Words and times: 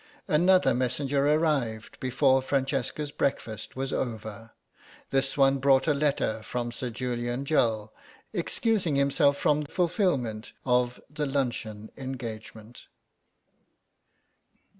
Another 0.27 0.73
messenger 0.73 1.27
arrived 1.31 1.99
before 1.99 2.41
Francesca's 2.41 3.11
breakfast 3.11 3.75
was 3.75 3.93
over. 3.93 4.49
This 5.11 5.37
one 5.37 5.59
brought 5.59 5.87
a 5.87 5.93
letter 5.93 6.41
from 6.41 6.71
Sir 6.71 6.89
Julian 6.89 7.45
Jull, 7.45 7.93
excusing 8.33 8.95
himself 8.95 9.37
from 9.37 9.63
fulfilment 9.65 10.53
of 10.65 10.99
the 11.07 11.27
luncheon 11.27 11.91
engagement. 11.97 12.87